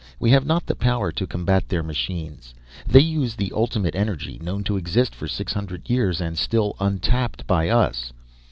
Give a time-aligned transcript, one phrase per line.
[0.19, 2.55] We have not the power to combat their machines.
[2.87, 7.45] They use the Ultimate Energy known to exist for six hundred years, and still untapped
[7.45, 8.11] by us.